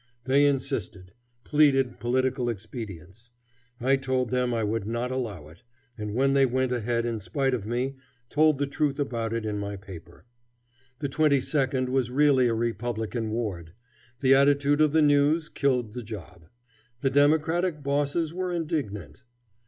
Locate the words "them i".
4.31-4.63